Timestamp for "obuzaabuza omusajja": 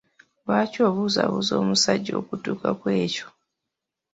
0.89-2.13